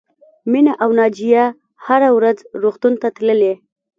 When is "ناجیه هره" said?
0.99-2.09